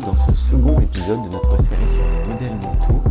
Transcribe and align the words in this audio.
dans 0.00 0.16
ce 0.16 0.32
second 0.32 0.80
épisode 0.80 1.22
de 1.24 1.28
notre 1.28 1.50
série 1.62 1.86
sur 1.86 2.02
les 2.02 2.32
modèles 2.32 2.56
mentaux 2.62 3.02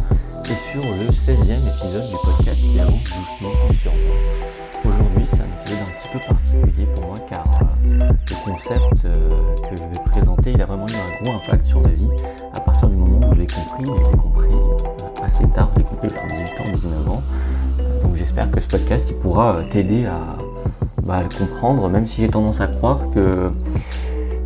et 0.46 0.72
sur 0.72 0.82
le 0.82 1.12
16e 1.12 1.68
épisode 1.68 2.10
du 2.10 2.16
podcast 2.24 2.60
qui 2.60 2.80
avance 2.80 3.04
doucement 3.04 3.74
sur 3.74 3.92
moi. 3.92 4.16
Aujourd'hui, 4.86 5.26
c'est 5.26 5.42
un 5.42 5.62
épisode 5.62 5.80
un 5.80 6.00
petit 6.00 6.08
peu 6.12 6.20
particulier 6.20 6.88
pour 6.96 7.06
moi 7.08 7.18
car 7.30 7.46
euh, 7.86 8.10
le 8.30 8.52
concept 8.52 9.06
euh, 9.06 9.30
que 9.70 9.78
je 9.78 9.84
vais 9.84 10.04
présenter, 10.06 10.52
il 10.54 10.62
a 10.62 10.66
vraiment 10.66 10.88
eu 10.88 10.94
un 10.94 11.24
gros 11.24 11.36
impact 11.36 11.66
sur 11.68 11.82
ma 11.82 11.90
vie 11.90 12.08
à 12.54 12.60
partir 12.60 12.88
du 12.88 12.96
moment 12.96 13.28
où 13.28 13.34
je 13.36 13.40
l'ai 13.40 13.48
compris, 13.48 13.84
mais 13.84 14.04
je 14.04 14.12
l'ai 14.12 14.18
compris 14.18 14.54
euh, 14.54 15.24
assez 15.26 15.48
tard, 15.50 15.70
je 15.74 15.80
l'ai 15.80 15.86
compris 15.86 16.08
vers 16.08 16.28
18 16.28 16.62
ans, 16.62 16.72
19 16.74 17.10
ans. 17.10 17.22
donc 18.02 18.16
j'espère 18.16 18.50
que 18.50 18.60
ce 18.60 18.68
podcast 18.68 19.08
il 19.12 19.18
pourra 19.18 19.58
t'aider 19.70 20.10
bah, 21.04 21.18
à 21.18 21.24
le 21.24 21.30
comprendre, 21.30 21.88
même 21.90 22.08
si 22.08 22.22
j'ai 22.22 22.30
tendance 22.30 22.60
à 22.60 22.68
croire 22.68 23.02
que 23.14 23.52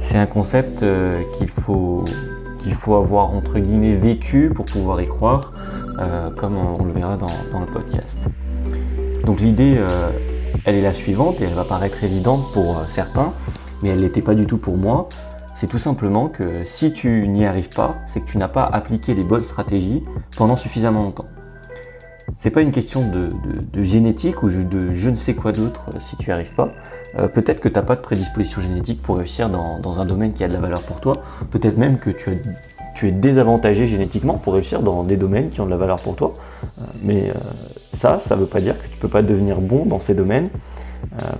c'est 0.06 0.20
un 0.20 0.28
concept 0.28 0.84
euh, 0.84 1.24
qu'il 1.36 1.48
faut, 1.48 2.06
avoir 2.96 3.32
entre 3.32 3.58
guillemets 3.58 3.96
vécu 3.96 4.52
pour 4.54 4.66
pouvoir 4.66 5.02
y 5.02 5.08
croire, 5.08 5.52
euh, 6.00 6.30
comme 6.30 6.56
on, 6.58 6.86
le 6.86 6.92
verra 6.92 7.18
dans, 7.18 7.26
le 7.60 7.66
podcast. 7.66 8.28
Donc 9.26 9.42
l'idée, 9.42 9.78
euh, 9.78 10.12
elle 10.64 10.76
est 10.76 10.82
la 10.82 10.94
suivante 10.94 11.42
et 11.42 11.46
elle 11.46 11.56
va 11.56 11.64
paraître 11.64 12.04
évidente 12.04 12.54
pour 12.54 12.82
certains, 12.88 13.34
mais 13.82 13.90
elle 13.90 14.02
n'était 14.02 14.22
pas 14.22 14.36
du 14.36 14.46
tout 14.46 14.60
pour 14.60 14.78
moi. 14.78 15.10
C'est 15.56 15.68
tout 15.68 15.80
simplement 15.80 16.28
que 16.28 16.64
si 16.66 16.94
tu 16.94 17.28
n'y 17.28 17.48
arrives 17.48 17.70
pas, 17.70 17.96
c'est 18.06 18.20
que 18.20 18.28
tu 18.28 18.38
n'as 18.38 18.48
pas 18.48 18.64
appliqué 18.64 19.16
les 19.16 19.24
bonnes 19.24 19.44
stratégies 19.44 20.04
pendant 20.38 20.56
suffisamment 20.56 21.02
longtemps. 21.02 21.26
C'est 22.46 22.52
pas 22.52 22.62
une 22.62 22.72
question 22.72 23.02
de, 23.10 23.32
génétique 23.84 24.44
ou 24.44 24.50
de 24.52 24.94
je 24.94 25.10
ne 25.10 25.16
sais 25.16 25.34
quoi 25.34 25.52
d'autre 25.52 25.90
euh, 25.90 26.00
si 26.00 26.16
tu 26.16 26.30
n'y 26.30 26.32
arrives 26.32 26.54
pas. 26.54 26.70
Euh, 27.18 27.28
peut-être 27.28 27.60
que 27.60 27.68
tu 27.68 27.74
n'as 27.74 27.82
pas 27.82 27.96
de 27.96 28.02
prédisposition 28.02 28.62
génétique 28.62 29.02
pour 29.02 29.18
réussir 29.18 29.50
dans, 29.50 30.00
un 30.00 30.06
domaine 30.06 30.32
qui 30.32 30.44
a 30.44 30.48
de 30.48 30.54
la 30.54 30.60
valeur 30.60 30.84
pour 30.84 31.02
toi. 31.02 31.14
Peut-être 31.50 31.80
même 31.80 31.98
que 31.98 32.12
tu, 32.12 33.08
es 33.08 33.12
désavantagé 33.12 33.88
génétiquement 33.88 34.36
pour 34.36 34.54
réussir 34.54 34.84
dans 34.84 35.04
des 35.04 35.18
domaines 35.18 35.50
qui 35.50 35.60
ont 35.60 35.66
de 35.66 35.72
la 35.72 35.78
valeur 35.78 36.00
pour 36.00 36.16
toi. 36.16 36.34
Euh, 36.64 36.84
mais 37.02 37.34
ça, 37.94 38.20
ça 38.20 38.36
ne 38.36 38.42
veut 38.42 38.46
pas 38.46 38.62
dire 38.62 38.80
que 38.80 38.86
tu 38.86 38.94
ne 38.94 39.00
peux 39.00 39.10
pas 39.10 39.24
devenir 39.24 39.60
bon 39.60 39.88
dans 39.88 40.00
ces 40.00 40.14
domaines 40.14 40.50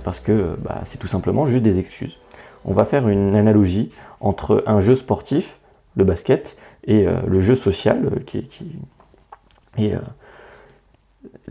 parce 0.02 0.18
que 0.18 0.56
bah, 0.64 0.80
c'est 0.86 0.98
tout 0.98 1.06
simplement 1.06 1.46
juste 1.46 1.62
des 1.62 1.78
excuses. 1.78 2.18
On 2.64 2.72
va 2.72 2.84
faire 2.84 3.08
une 3.08 3.36
analogie 3.36 3.92
entre 4.20 4.64
un 4.66 4.80
jeu 4.80 4.96
sportif, 4.96 5.60
le 5.94 6.02
basket, 6.02 6.56
et 6.84 7.06
le 7.28 7.40
jeu 7.40 7.54
social 7.54 8.24
qui, 8.26 8.48
qui 8.48 8.76
est 9.78 9.94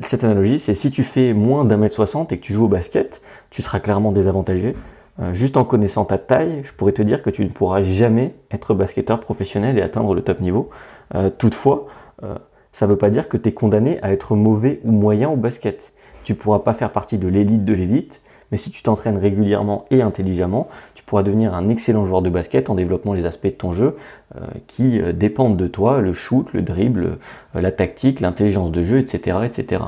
cette 0.01 0.23
analogie, 0.23 0.59
c'est 0.59 0.75
si 0.75 0.91
tu 0.91 1.03
fais 1.03 1.33
moins 1.33 1.65
d'un 1.65 1.77
mètre 1.77 1.95
soixante 1.95 2.31
et 2.31 2.37
que 2.37 2.43
tu 2.43 2.53
joues 2.53 2.65
au 2.65 2.69
basket, 2.69 3.21
tu 3.49 3.61
seras 3.61 3.79
clairement 3.79 4.11
désavantagé. 4.11 4.75
Euh, 5.21 5.33
juste 5.33 5.55
en 5.55 5.63
connaissant 5.63 6.03
ta 6.03 6.17
taille, 6.17 6.61
je 6.63 6.73
pourrais 6.73 6.91
te 6.91 7.01
dire 7.01 7.21
que 7.21 7.29
tu 7.29 7.45
ne 7.45 7.49
pourras 7.49 7.83
jamais 7.83 8.35
être 8.51 8.73
basketteur 8.73 9.19
professionnel 9.21 9.77
et 9.77 9.81
atteindre 9.81 10.13
le 10.13 10.21
top 10.21 10.41
niveau. 10.41 10.69
Euh, 11.15 11.29
toutefois, 11.29 11.85
euh, 12.23 12.35
ça 12.73 12.85
ne 12.85 12.91
veut 12.91 12.97
pas 12.97 13.09
dire 13.09 13.29
que 13.29 13.37
tu 13.37 13.49
es 13.49 13.53
condamné 13.53 13.99
à 14.01 14.11
être 14.11 14.35
mauvais 14.35 14.81
ou 14.83 14.91
moyen 14.91 15.29
au 15.29 15.37
basket. 15.37 15.93
Tu 16.23 16.33
ne 16.33 16.37
pourras 16.37 16.59
pas 16.59 16.73
faire 16.73 16.91
partie 16.91 17.17
de 17.17 17.27
l'élite 17.29 17.63
de 17.63 17.73
l'élite, 17.73 18.21
mais 18.51 18.57
si 18.57 18.71
tu 18.71 18.83
t'entraînes 18.83 19.17
régulièrement 19.17 19.85
et 19.91 20.01
intelligemment, 20.01 20.67
tu 20.93 21.03
pourras 21.03 21.23
devenir 21.23 21.53
un 21.53 21.69
excellent 21.69 22.05
joueur 22.05 22.21
de 22.21 22.29
basket 22.29 22.69
en 22.69 22.75
développant 22.75 23.13
les 23.13 23.25
aspects 23.25 23.47
de 23.47 23.51
ton 23.51 23.73
jeu 23.73 23.95
euh, 24.35 24.45
qui 24.67 24.99
euh, 24.99 25.11
dépendent 25.13 25.57
de 25.57 25.67
toi, 25.67 26.01
le 26.01 26.13
shoot, 26.13 26.51
le 26.53 26.61
dribble, 26.61 27.17
euh, 27.55 27.61
la 27.61 27.71
tactique, 27.71 28.19
l'intelligence 28.19 28.71
de 28.71 28.83
jeu, 28.83 28.97
etc. 28.97 29.37
etc. 29.45 29.83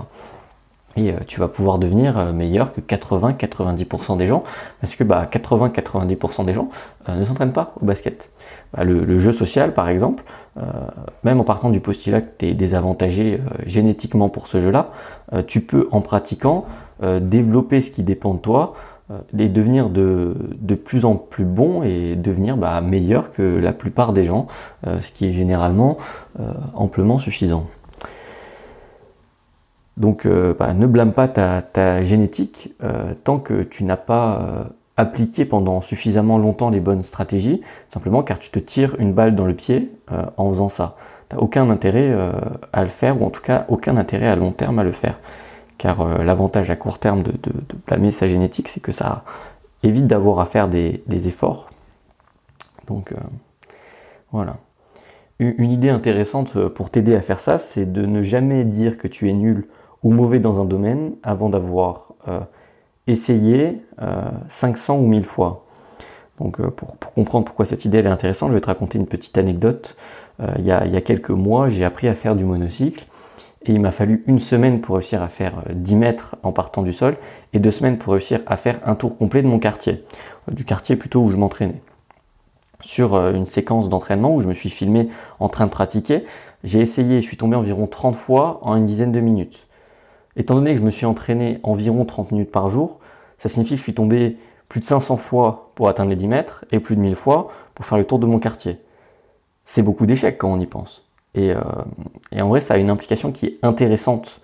Et 0.96 1.14
tu 1.28 1.40
vas 1.40 1.48
pouvoir 1.48 1.78
devenir 1.78 2.34
meilleur 2.34 2.74
que 2.74 2.82
80-90% 2.82 4.18
des 4.18 4.26
gens, 4.26 4.44
parce 4.82 4.96
que 4.96 5.04
bah, 5.04 5.30
80-90% 5.32 6.44
des 6.44 6.54
gens 6.56 6.70
ne 7.08 7.24
s'entraînent 7.24 7.54
pas 7.54 7.76
au 7.80 7.86
basket. 7.86 8.32
Bah, 8.74 8.84
le, 8.84 9.20
jeu 9.20 9.32
social, 9.32 9.76
par 9.76 9.90
exemple, 9.90 10.24
même 11.24 11.40
en 11.40 11.44
partant 11.44 11.70
du 11.70 11.82
postulat 11.82 12.22
que 12.22 12.32
tu 12.40 12.48
es 12.48 12.56
désavantagé 12.56 13.40
génétiquement 13.68 14.28
pour 14.30 14.48
ce 14.48 14.60
jeu-là, 14.60 14.90
tu 15.46 15.62
peux, 15.62 15.88
en 15.92 16.02
pratiquant, 16.02 16.66
euh, 17.04 17.20
développer 17.20 17.82
ce 17.82 17.92
qui 17.92 18.02
dépend 18.02 18.34
de 18.34 18.40
toi 18.40 18.74
euh, 19.12 19.20
et 19.38 19.50
devenir 19.50 19.92
de, 19.92 20.34
plus 20.84 21.06
en 21.06 21.16
plus 21.16 21.46
bon 21.46 21.84
et 21.84 22.16
devenir 22.16 22.58
bah, 22.58 22.82
meilleur 22.82 23.32
que 23.32 23.44
la 23.44 23.72
plupart 23.72 24.14
des 24.14 24.24
gens, 24.24 24.48
euh, 24.88 25.00
ce 25.00 25.12
qui 25.12 25.28
est 25.28 25.32
généralement 25.32 25.98
amplement 26.74 27.18
suffisant. 27.18 27.68
Donc 29.96 30.28
bah, 30.28 30.74
ne 30.76 30.86
blâme 30.86 31.12
pas 31.12 31.28
ta, 31.28 31.64
ta 31.64 32.04
génétique 32.04 32.76
tant 33.24 33.40
que 33.40 33.64
tu 33.64 33.84
n'as 33.84 33.98
pas 33.98 34.70
appliqué 34.96 35.44
pendant 35.46 35.82
suffisamment 35.82 36.38
longtemps 36.38 36.70
les 36.70 36.80
bonnes 36.80 37.02
stratégies, 37.02 37.62
simplement 37.90 38.22
car 38.22 38.38
tu 38.38 38.52
te 38.52 38.60
tires 38.60 38.96
une 39.00 39.14
balle 39.14 39.36
dans 39.36 39.48
le 39.48 39.56
pied 39.56 39.92
en 40.38 40.50
faisant 40.50 40.70
ça. 40.70 40.98
Tu 41.30 41.36
n'as 41.36 41.42
aucun 41.42 41.72
intérêt 41.72 42.16
à 42.72 42.84
le 42.84 42.90
faire, 42.90 43.20
ou 43.20 43.26
en 43.26 43.32
tout 43.32 43.42
cas 43.42 43.66
aucun 43.70 43.98
intérêt 43.98 44.28
à 44.28 44.36
long 44.36 44.52
terme 44.52 44.78
à 44.78 44.84
le 44.84 44.92
faire 44.92 45.18
car 45.78 46.02
euh, 46.02 46.24
l'avantage 46.24 46.70
à 46.70 46.76
court 46.76 47.00
terme 47.00 47.24
de, 47.24 47.34
blâmer 47.86 48.12
sa 48.12 48.28
génétique, 48.28 48.68
c'est 48.68 48.80
que 48.80 48.92
ça 48.92 49.24
évite 49.84 50.08
d'avoir 50.08 50.40
à 50.40 50.46
faire 50.46 50.68
des, 50.68 51.02
efforts. 51.28 51.70
Donc 52.88 53.12
euh, 53.12 53.16
voilà. 54.32 54.58
Une 55.40 55.70
idée 55.70 55.90
intéressante 55.90 56.56
euh, 56.56 56.70
pour 56.70 56.90
t'aider 56.90 57.16
à 57.16 57.22
faire 57.22 57.40
ça, 57.40 57.60
c'est 57.60 57.92
de 57.92 58.06
ne 58.06 58.24
jamais 58.24 58.66
dire 58.66 58.98
que 58.98 59.08
tu 59.08 59.30
es 59.30 59.34
nul 59.34 59.68
ou 60.04 60.12
mauvais 60.12 60.40
dans 60.40 60.60
un 60.60 60.66
domaine 60.66 61.14
avant 61.24 61.50
d'avoir 61.50 62.14
essayé 63.08 63.82
500 64.48 65.00
ou 65.00 65.08
1000 65.08 65.24
fois. 65.24 65.66
Donc 66.40 66.62
pour, 66.70 67.00
comprendre 67.16 67.46
pourquoi 67.46 67.66
cette 67.66 67.84
idée 67.84 67.98
est 67.98 68.06
intéressante, 68.06 68.50
je 68.50 68.54
vais 68.54 68.62
te 68.62 68.68
raconter 68.68 69.00
une 69.00 69.08
petite 69.08 69.36
anecdote. 69.40 69.98
il 70.60 70.66
y 70.66 70.72
a 70.72 71.02
quelques 71.02 71.32
mois, 71.32 71.68
j'ai 71.68 71.84
appris 71.84 72.08
à 72.08 72.14
faire 72.14 72.36
du 72.36 72.46
monocycle 72.46 73.08
et 73.68 73.74
il 73.74 73.82
m'a 73.82 73.92
fallu 73.92 74.24
une 74.28 74.40
semaine 74.40 74.80
pour 74.80 74.96
réussir 74.96 75.22
à 75.22 75.28
faire 75.28 75.64
10 75.70 75.94
euh, 75.94 75.98
mètres 75.98 76.36
en 76.42 76.54
partant 76.54 76.84
du 76.84 76.94
sol 76.94 77.18
et 77.54 77.60
deux 77.60 77.72
semaines 77.72 77.98
pour 77.98 78.14
réussir 78.14 78.40
à 78.48 78.56
faire 78.56 78.80
un 78.86 78.96
tour 78.96 79.18
complet 79.18 79.42
de 79.42 79.48
mon 79.48 79.60
quartier, 79.60 80.06
euh, 80.50 80.54
du 80.54 80.64
quartier 80.64 80.96
plutôt 80.96 81.22
où 81.22 81.30
je 81.30 81.36
m'entraînais. 81.36 81.82
Sur 82.80 83.16
euh, 83.16 83.34
une 83.34 83.46
séquence 83.46 83.90
d'entraînement 83.90 84.34
où 84.34 84.42
je 84.42 84.48
me 84.48 84.54
suis 84.54 84.70
filmé 84.70 85.10
en 85.40 85.50
train 85.50 85.66
de 85.66 85.72
pratiquer, 85.72 86.24
j'ai 86.64 86.80
essayé, 86.80 87.22
je 87.22 87.28
suis 87.28 87.36
tombé 87.36 87.58
environ 87.58 87.88
30 87.88 88.16
fois 88.16 88.60
en 88.62 88.76
une 88.78 88.86
dizaine 88.86 89.12
de 89.12 89.20
minutes. 89.20 89.68
Étant 90.38 90.56
donné 90.56 90.74
que 90.74 90.80
je 90.80 90.86
me 90.86 90.92
suis 90.92 91.06
entraîné 91.06 91.60
environ 91.64 92.06
30 92.06 92.32
minutes 92.32 92.52
par 92.52 92.70
jour, 92.70 93.00
ça 93.38 93.50
signifie 93.50 93.74
que 93.74 93.80
je 93.80 93.84
suis 93.84 93.94
tombé 93.94 94.38
plus 94.70 94.80
de 94.80 94.86
500 94.86 95.18
fois 95.18 95.72
pour 95.76 95.90
atteindre 95.90 96.10
les 96.10 96.16
10 96.16 96.28
mètres 96.28 96.66
et 96.72 96.80
plus 96.80 96.96
de 96.96 97.02
1000 97.02 97.16
fois 97.16 97.50
pour 97.76 97.86
faire 97.86 97.98
le 97.98 98.06
tour 98.06 98.20
de 98.20 98.26
mon 98.26 98.40
quartier. 98.40 98.80
C'est 99.66 99.82
beaucoup 99.82 100.06
d'échecs 100.06 100.38
quand 100.38 100.52
on 100.52 100.60
y 100.60 100.66
pense. 100.66 101.07
Euh, 101.38 101.60
et, 102.32 102.42
en 102.42 102.48
vrai, 102.48 102.62
ça 102.62 102.76
a 102.76 102.78
une 102.78 102.90
implication 102.90 103.32
qui 103.32 103.46
est 103.48 103.60
intéressante. 103.64 104.40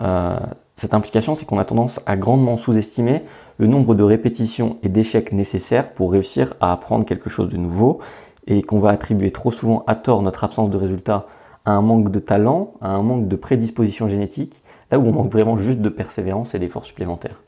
Euh, 0.00 0.36
cette 0.76 0.94
implication, 0.94 1.34
c'est 1.34 1.44
qu'on 1.46 1.58
a 1.58 1.64
tendance 1.64 2.00
à 2.06 2.16
grandement 2.16 2.56
sous-estimer 2.56 3.22
le 3.58 3.66
nombre 3.66 3.94
de 3.94 4.02
répétitions 4.02 4.78
et 4.82 4.88
d'échecs 4.88 5.32
nécessaires 5.32 5.92
pour 5.92 6.12
réussir 6.12 6.54
à 6.60 6.72
apprendre 6.72 7.04
quelque 7.04 7.28
chose 7.28 7.48
de 7.48 7.56
nouveau 7.56 7.98
et 8.46 8.62
qu'on 8.62 8.78
va 8.78 8.90
attribuer 8.90 9.30
trop 9.30 9.50
souvent 9.50 9.84
à 9.86 9.94
tort 9.94 10.22
notre 10.22 10.44
absence 10.44 10.70
de 10.70 10.76
résultat 10.76 11.26
à 11.64 11.72
un 11.72 11.82
manque 11.82 12.10
de 12.10 12.18
talent, 12.18 12.72
à 12.80 12.90
un 12.90 13.02
manque 13.02 13.28
de 13.28 13.36
prédisposition 13.36 14.08
génétique, 14.08 14.62
là 14.90 14.98
où 14.98 15.06
on 15.06 15.12
manque 15.12 15.30
vraiment 15.30 15.56
juste 15.56 15.80
de 15.80 15.88
persévérance 15.88 16.54
et 16.54 16.58
d'efforts 16.58 16.86
supplémentaires. 16.86 17.42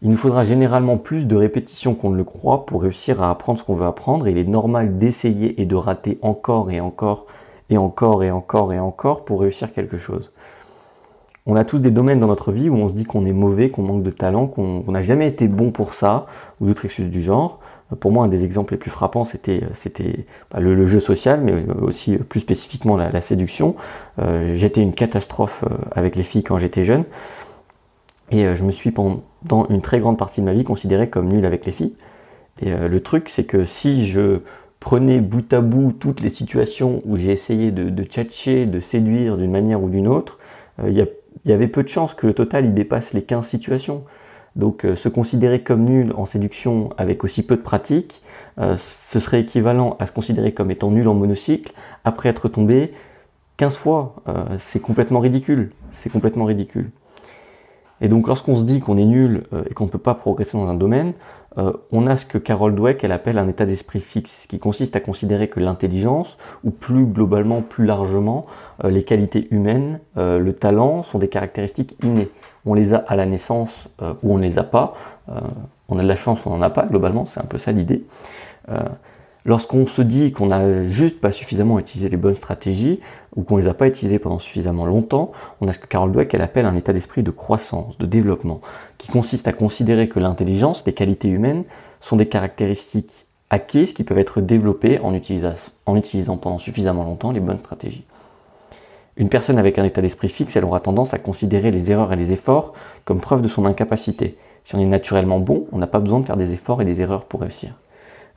Il 0.00 0.10
nous 0.10 0.16
faudra 0.16 0.44
généralement 0.44 0.96
plus 0.96 1.26
de 1.26 1.36
répétitions 1.36 1.94
qu'on 1.94 2.10
ne 2.10 2.16
le 2.16 2.24
croit 2.24 2.66
pour 2.66 2.82
réussir 2.82 3.20
à 3.20 3.30
apprendre 3.30 3.58
ce 3.58 3.64
qu'on 3.64 3.74
veut 3.74 3.86
apprendre 3.86 4.28
il 4.28 4.38
est 4.38 4.44
normal 4.44 4.96
d'essayer 4.96 5.60
et 5.60 5.66
de 5.66 5.74
rater 5.74 6.18
encore 6.22 6.70
et 6.70 6.80
encore 6.80 7.26
et 7.70 7.78
encore 7.78 8.22
et 8.22 8.30
encore 8.30 8.72
et 8.72 8.78
encore 8.78 9.24
pour 9.24 9.40
réussir 9.40 9.72
quelque 9.72 9.98
chose. 9.98 10.32
On 11.50 11.56
a 11.56 11.64
tous 11.64 11.78
des 11.78 11.90
domaines 11.90 12.20
dans 12.20 12.26
notre 12.26 12.52
vie 12.52 12.68
où 12.68 12.74
on 12.74 12.88
se 12.88 12.92
dit 12.92 13.04
qu'on 13.04 13.24
est 13.24 13.32
mauvais, 13.32 13.70
qu'on 13.70 13.82
manque 13.82 14.02
de 14.02 14.10
talent, 14.10 14.46
qu'on 14.46 14.84
n'a 14.86 15.00
jamais 15.00 15.26
été 15.26 15.48
bon 15.48 15.70
pour 15.70 15.94
ça, 15.94 16.26
ou 16.60 16.66
d'autres 16.66 16.84
excuses 16.84 17.08
du 17.08 17.22
genre. 17.22 17.58
Pour 18.00 18.12
moi, 18.12 18.26
un 18.26 18.28
des 18.28 18.44
exemples 18.44 18.74
les 18.74 18.78
plus 18.78 18.90
frappants, 18.90 19.24
c'était 19.24 19.62
bah, 20.50 20.60
le, 20.60 20.84
jeu 20.84 21.00
social, 21.00 21.40
mais 21.40 21.64
aussi 21.80 22.18
plus 22.18 22.40
spécifiquement 22.40 22.98
la, 22.98 23.20
séduction. 23.22 23.76
Euh, 24.18 24.56
j'étais 24.56 24.82
une 24.82 24.92
catastrophe 24.92 25.64
euh, 25.64 25.74
avec 25.92 26.16
les 26.16 26.22
filles 26.22 26.42
quand 26.42 26.58
j'étais 26.58 26.84
jeune, 26.84 27.04
et 28.30 28.46
euh, 28.46 28.54
je 28.54 28.62
me 28.62 28.70
suis 28.70 28.90
pendant 28.90 29.22
une 29.70 29.80
très 29.80 30.00
grande 30.00 30.18
partie 30.18 30.42
de 30.42 30.46
ma 30.46 30.52
vie 30.52 30.64
considéré 30.64 31.08
comme 31.08 31.28
nul 31.28 31.46
avec 31.46 31.64
les 31.64 31.72
filles. 31.72 31.94
Et 32.60 32.74
le 32.76 33.00
truc, 33.00 33.28
c'est 33.28 33.44
que 33.44 33.64
si 33.64 34.04
je 34.04 34.40
prenez 34.80 35.20
bout 35.20 35.52
à 35.52 35.60
bout 35.60 35.92
toutes 35.92 36.20
les 36.20 36.28
situations 36.28 37.02
où 37.04 37.16
j'ai 37.16 37.32
essayé 37.32 37.70
de, 37.70 38.04
tchatcher, 38.04 38.66
de 38.66 38.80
séduire 38.80 39.36
d'une 39.36 39.50
manière 39.50 39.82
ou 39.82 39.88
d'une 39.88 40.08
autre, 40.08 40.38
euh, 40.80 40.90
il 40.90 41.50
y, 41.50 41.52
avait 41.52 41.68
peu 41.68 41.82
de 41.82 41.88
chances 41.88 42.14
que 42.14 42.26
le 42.26 42.34
total 42.34 42.66
il 42.66 42.74
dépasse 42.74 43.12
les 43.12 43.22
15 43.22 43.46
situations. 43.46 44.04
Donc 44.56 44.84
euh, 44.84 44.96
se 44.96 45.08
considérer 45.08 45.62
comme 45.62 45.84
nul 45.84 46.12
en 46.16 46.26
séduction 46.26 46.90
avec 46.96 47.24
aussi 47.24 47.42
peu 47.42 47.56
de 47.56 47.62
pratique, 47.62 48.22
euh, 48.58 48.76
ce 48.76 49.20
serait 49.20 49.40
équivalent 49.40 49.96
à 49.98 50.06
se 50.06 50.12
considérer 50.12 50.52
comme 50.52 50.70
étant 50.70 50.90
nul 50.90 51.08
en 51.08 51.14
monocycle 51.14 51.72
après 52.04 52.28
être 52.28 52.48
tombé 52.48 52.92
15 53.56 53.76
fois. 53.76 54.14
c'est 54.58 54.80
complètement 54.80 55.18
ridicule. 55.18 55.72
C'est 55.94 56.10
complètement 56.10 56.44
ridicule. 56.44 56.90
Et 58.00 58.06
donc 58.06 58.28
lorsqu'on 58.28 58.54
se 58.54 58.62
dit 58.62 58.78
qu'on 58.78 58.96
est 58.96 59.04
nul 59.04 59.42
et 59.68 59.74
qu'on 59.74 59.86
ne 59.86 59.90
peut 59.90 59.98
pas 59.98 60.14
progresser 60.14 60.56
dans 60.56 60.68
un 60.68 60.74
domaine, 60.74 61.12
euh, 61.58 61.72
on 61.90 62.06
a 62.06 62.16
ce 62.16 62.24
que 62.24 62.38
Carol 62.38 62.74
Dweck 62.74 63.02
elle 63.02 63.12
appelle 63.12 63.38
un 63.38 63.48
état 63.48 63.66
d'esprit 63.66 64.00
fixe, 64.00 64.46
qui 64.48 64.58
consiste 64.58 64.94
à 64.96 65.00
considérer 65.00 65.48
que 65.48 65.60
l'intelligence, 65.60 66.38
ou 66.64 66.70
plus 66.70 67.04
globalement, 67.04 67.62
plus 67.62 67.84
largement, 67.84 68.46
euh, 68.84 68.90
les 68.90 69.02
qualités 69.02 69.48
humaines, 69.50 70.00
euh, 70.16 70.38
le 70.38 70.52
talent, 70.52 71.02
sont 71.02 71.18
des 71.18 71.28
caractéristiques 71.28 71.96
innées. 72.02 72.30
On 72.64 72.74
les 72.74 72.94
a 72.94 72.98
à 72.98 73.16
la 73.16 73.26
naissance 73.26 73.88
ou 74.22 74.34
on 74.34 74.38
ne 74.38 74.42
les 74.42 74.58
a 74.58 74.64
pas. 74.64 74.94
on 75.88 75.98
a 75.98 76.02
de 76.02 76.08
la 76.08 76.16
chance 76.16 76.40
on 76.44 76.50
n'en 76.50 76.62
a 76.62 76.70
pas, 76.70 76.84
globalement, 76.86 77.24
c'est 77.24 77.40
un 77.40 77.46
peu 77.46 77.56
ça 77.56 77.72
l'idée. 77.72 78.04
Lorsqu'on 79.44 79.86
se 79.86 80.02
dit 80.02 80.32
qu'on 80.32 80.46
n'a 80.46 80.84
juste 80.86 81.20
pas 81.20 81.32
suffisamment 81.32 81.78
utilisé 81.78 82.08
les 82.08 82.16
bonnes 82.16 82.34
stratégies 82.34 83.00
ou 83.36 83.42
qu'on 83.42 83.56
ne 83.56 83.62
les 83.62 83.68
a 83.68 83.74
pas 83.74 83.86
utilisées 83.86 84.18
pendant 84.18 84.38
suffisamment 84.38 84.84
longtemps, 84.84 85.32
on 85.60 85.68
a 85.68 85.72
ce 85.72 85.78
que 85.78 85.86
Carol 85.86 86.12
Dweck 86.12 86.34
elle 86.34 86.42
appelle 86.42 86.66
un 86.66 86.74
état 86.74 86.92
d'esprit 86.92 87.22
de 87.22 87.30
croissance, 87.30 87.96
de 87.98 88.06
développement, 88.06 88.60
qui 88.98 89.08
consiste 89.08 89.48
à 89.48 89.52
considérer 89.52 90.08
que 90.08 90.18
l'intelligence, 90.18 90.82
les 90.86 90.92
qualités 90.92 91.28
humaines, 91.28 91.64
sont 92.00 92.16
des 92.16 92.28
caractéristiques 92.28 93.26
acquises 93.50 93.94
qui 93.94 94.04
peuvent 94.04 94.18
être 94.18 94.40
développées 94.40 94.98
en, 95.00 95.14
en 95.86 95.96
utilisant 95.96 96.36
pendant 96.36 96.58
suffisamment 96.58 97.04
longtemps 97.04 97.30
les 97.30 97.40
bonnes 97.40 97.58
stratégies. 97.58 98.04
Une 99.16 99.28
personne 99.28 99.58
avec 99.58 99.78
un 99.78 99.84
état 99.84 100.00
d'esprit 100.00 100.28
fixe, 100.28 100.54
elle 100.56 100.64
aura 100.64 100.80
tendance 100.80 101.14
à 101.14 101.18
considérer 101.18 101.70
les 101.70 101.90
erreurs 101.90 102.12
et 102.12 102.16
les 102.16 102.32
efforts 102.32 102.72
comme 103.04 103.20
preuve 103.20 103.42
de 103.42 103.48
son 103.48 103.64
incapacité. 103.64 104.36
Si 104.64 104.74
on 104.74 104.78
est 104.78 104.86
naturellement 104.86 105.40
bon, 105.40 105.66
on 105.72 105.78
n'a 105.78 105.86
pas 105.86 105.98
besoin 105.98 106.20
de 106.20 106.26
faire 106.26 106.36
des 106.36 106.52
efforts 106.52 106.82
et 106.82 106.84
des 106.84 107.00
erreurs 107.00 107.24
pour 107.24 107.40
réussir. 107.40 107.72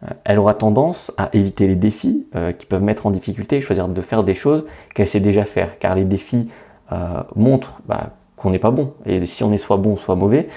Euh, 0.03 0.07
elle 0.23 0.39
aura 0.39 0.53
tendance 0.53 1.11
à 1.17 1.29
éviter 1.33 1.67
les 1.67 1.75
défis 1.75 2.27
euh, 2.35 2.51
qui 2.53 2.65
peuvent 2.65 2.83
mettre 2.83 3.05
en 3.05 3.11
difficulté 3.11 3.57
et 3.57 3.61
choisir 3.61 3.87
de 3.87 4.01
faire 4.01 4.23
des 4.23 4.33
choses 4.33 4.65
qu'elle 4.95 5.07
sait 5.07 5.19
déjà 5.19 5.45
faire, 5.45 5.77
car 5.79 5.95
les 5.95 6.05
défis 6.05 6.49
euh, 6.91 7.21
montrent 7.35 7.81
bah, 7.85 8.11
qu'on 8.35 8.49
n'est 8.49 8.59
pas 8.59 8.71
bon. 8.71 8.93
Et 9.05 9.25
si 9.25 9.43
on 9.43 9.51
est 9.53 9.57
soit 9.57 9.77
bon, 9.77 9.97
soit 9.97 10.15
mauvais, 10.15 10.49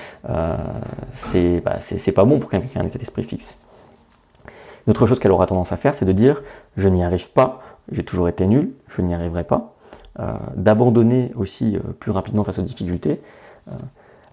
c'est 1.12 1.60
bah, 1.60 1.78
pas 2.14 2.24
bon 2.24 2.38
pour 2.38 2.48
quelqu'un 2.48 2.66
qui 2.66 2.78
a 2.78 2.80
un 2.80 2.86
état 2.86 2.98
d'esprit 2.98 3.24
fixe. 3.24 3.58
Une 4.86 4.90
autre 4.90 5.06
chose 5.06 5.18
qu'elle 5.18 5.32
aura 5.32 5.46
tendance 5.46 5.72
à 5.72 5.76
faire, 5.76 5.94
c'est 5.94 6.04
de 6.04 6.12
dire 6.12 6.42
je 6.76 6.88
n'y 6.88 7.02
arrive 7.02 7.30
pas, 7.32 7.60
j'ai 7.92 8.02
toujours 8.02 8.28
été 8.28 8.46
nul, 8.46 8.72
je 8.88 9.02
n'y 9.02 9.14
arriverai 9.14 9.44
pas. 9.44 9.74
D'abandonner 10.54 11.32
aussi 11.34 11.76
plus 11.98 12.12
rapidement 12.12 12.44
face 12.44 12.58
aux 12.58 12.62
difficultés. 12.62 13.20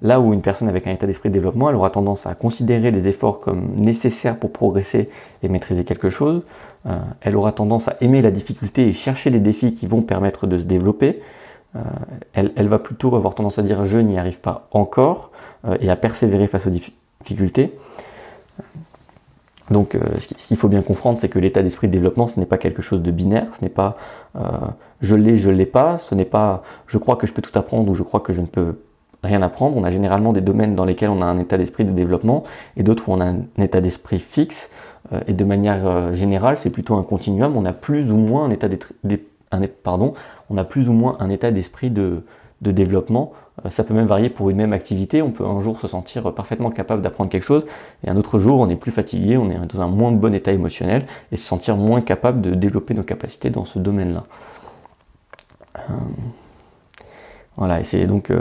Là 0.02 0.20
où 0.20 0.34
une 0.34 0.42
personne 0.42 0.68
avec 0.68 0.88
un 0.88 0.92
état 0.92 1.06
d'esprit 1.06 1.30
de 1.30 1.34
développement, 1.34 1.70
elle 1.70 1.76
aura 1.76 1.92
tendance 1.92 2.26
à 2.26 2.34
considérer 2.34 2.90
les 2.90 3.08
efforts 3.08 3.40
comme 3.40 3.76
nécessaires 3.76 4.38
pour 4.38 4.52
progresser 4.52 5.10
et 5.44 5.48
maîtriser 5.48 5.84
quelque 5.84 6.10
chose. 6.10 6.42
Euh, 6.88 6.98
elle 7.22 7.36
aura 7.36 7.52
tendance 7.52 7.88
à 7.88 7.98
aimer 8.02 8.22
la 8.22 8.32
difficulté 8.32 8.88
et 8.88 8.94
chercher 8.94 9.30
les 9.30 9.40
défis 9.40 9.74
qui 9.74 9.86
vont 9.86 10.02
permettre 10.02 10.48
de 10.48 10.58
se 10.58 10.64
développer. 10.64 11.22
Euh, 11.76 11.80
elle, 12.34 12.68
va 12.68 12.80
plutôt 12.80 13.16
avoir 13.16 13.36
tendance 13.36 13.60
à 13.60 13.62
dire 13.62 13.86
je 13.86 14.00
n'y 14.00 14.18
arrive 14.18 14.42
pas 14.42 14.68
encore 14.72 15.32
euh, 15.66 15.78
et 15.80 15.90
à 15.90 15.96
persévérer 15.96 16.48
face 16.48 16.66
aux 16.66 16.72
difficultés. 16.72 17.78
Donc 19.70 19.98
ce 20.20 20.28
qu'il 20.28 20.58
faut 20.58 20.68
bien 20.68 20.82
comprendre, 20.82 21.18
c'est 21.18 21.30
que 21.30 21.40
l'état 21.40 21.64
d'esprit 21.64 21.88
de 21.88 21.94
développement, 21.94 22.28
ce 22.28 22.38
n'est 22.42 22.46
pas 22.46 22.58
quelque 22.58 22.82
chose 22.82 23.02
de 23.02 23.10
binaire, 23.10 23.48
ce 23.58 23.64
n'est 23.64 23.70
pas 23.70 23.96
je 25.00 25.16
l'ai, 25.16 25.38
je 25.38 25.50
ne 25.50 25.56
l'ai 25.56 25.66
pas, 25.66 25.98
ce 25.98 26.14
n'est 26.14 26.26
pas 26.26 26.62
je 26.88 26.98
crois 26.98 27.16
que 27.16 27.26
je 27.26 27.32
peux 27.32 27.42
tout 27.42 27.58
apprendre 27.58 27.90
ou 27.90 27.96
je 27.96 28.04
crois 28.04 28.20
que 28.20 28.34
je 28.34 28.42
ne 28.42 28.48
peux 28.48 28.76
rien 29.24 29.42
apprendre. 29.42 29.78
On 29.78 29.84
a 29.84 29.92
généralement 29.92 30.34
des 30.34 30.42
domaines 30.42 30.76
dans 30.76 30.86
lesquels 30.86 31.10
on 31.10 31.22
a 31.22 31.26
un 31.26 31.38
état 31.38 31.58
d'esprit 31.58 31.86
de 31.86 31.92
développement 31.92 32.44
et 32.78 32.84
d'autres 32.84 33.10
où 33.10 33.14
on 33.14 33.22
a 33.22 33.26
un 33.26 33.44
état 33.58 33.82
d'esprit 33.82 34.20
fixe. 34.20 34.72
Euh, 35.14 35.20
et 35.28 35.34
de 35.34 35.44
manière 35.44 35.86
euh, 35.86 36.14
générale, 36.14 36.58
c'est 36.58 36.70
plutôt 36.70 36.96
un 36.96 37.04
continuum. 37.04 37.56
On 37.58 37.66
a 37.66 37.74
plus 37.74 38.12
ou 38.12 38.18
moins 38.18 38.46
un 38.46 38.52
état 38.52 38.68
pardon, 39.84 40.14
on 40.50 40.58
a 40.58 40.64
plus 40.64 40.88
ou 40.88 40.94
moins 40.94 41.18
un 41.20 41.30
état 41.30 41.52
d'esprit 41.52 41.90
de, 41.90 42.24
de 42.62 42.72
développement. 42.72 43.34
Euh, 43.66 43.70
ça 43.70 43.84
peut 43.84 43.94
même 43.94 44.06
varier 44.06 44.30
pour 44.30 44.50
une 44.50 44.58
même 44.58 44.74
activité. 44.74 45.22
On 45.22 45.32
peut 45.32 45.46
un 45.46 45.62
jour 45.62 45.80
se 45.80 45.88
sentir 45.88 46.34
parfaitement 46.34 46.72
capable 46.72 47.02
d'apprendre 47.02 47.30
quelque 47.30 47.44
chose 47.44 47.66
et 48.06 48.10
un 48.10 48.18
autre 48.18 48.40
jour 48.40 48.60
on 48.60 48.70
est 48.70 48.76
plus 48.76 48.92
fatigué, 48.92 49.38
on 49.38 49.50
est 49.50 49.58
dans 49.58 49.82
un 49.82 49.88
moins 49.88 50.12
bon 50.12 50.34
état 50.34 50.54
émotionnel 50.54 51.06
et 51.32 51.38
se 51.38 51.46
sentir 51.46 51.76
moins 51.76 52.02
capable 52.02 52.42
de 52.42 52.56
développer 52.56 52.94
nos 52.94 53.04
capacités 53.04 53.50
dans 53.50 53.66
ce 53.66 53.80
domaine-là. 53.80 54.24
voilà, 57.58 57.82
et 57.82 57.84
c'est 57.84 58.06
donc 58.06 58.32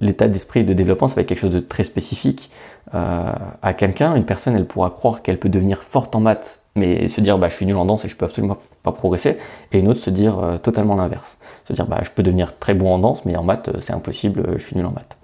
l'état 0.00 0.28
d'esprit 0.28 0.64
de 0.64 0.72
développement, 0.72 1.08
ça 1.08 1.16
va 1.16 1.22
être 1.22 1.28
quelque 1.28 1.38
chose 1.38 1.50
de 1.50 1.60
très 1.60 1.84
spécifique 1.84 2.50
euh, 2.94 3.32
à 3.62 3.74
quelqu'un. 3.74 4.14
Une 4.14 4.24
personne, 4.24 4.56
elle 4.56 4.66
pourra 4.66 4.90
croire 4.90 5.22
qu'elle 5.22 5.38
peut 5.38 5.48
devenir 5.48 5.82
forte 5.82 6.14
en 6.14 6.20
maths, 6.20 6.60
mais 6.76 7.08
se 7.08 7.20
dire 7.20 7.38
bah, 7.38 7.48
je 7.48 7.54
suis 7.54 7.66
nul 7.66 7.76
en 7.76 7.84
danse 7.84 8.04
et 8.04 8.08
je 8.08 8.16
peux 8.16 8.24
absolument 8.24 8.58
pas 8.82 8.92
progresser. 8.92 9.38
Et 9.72 9.78
une 9.78 9.88
autre 9.88 10.00
se 10.00 10.10
dire 10.10 10.38
euh, 10.38 10.58
totalement 10.58 10.96
l'inverse. 10.96 11.38
Se 11.66 11.72
dire 11.72 11.86
bah, 11.86 12.00
je 12.02 12.10
peux 12.10 12.22
devenir 12.22 12.58
très 12.58 12.74
bon 12.74 12.92
en 12.92 12.98
danse, 12.98 13.24
mais 13.24 13.36
en 13.36 13.42
maths, 13.42 13.70
c'est 13.80 13.92
impossible, 13.92 14.44
je 14.56 14.62
suis 14.62 14.76
nul 14.76 14.86
en 14.86 14.92
maths. 14.92 15.16